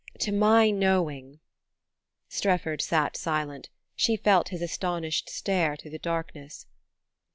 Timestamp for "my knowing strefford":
0.31-2.81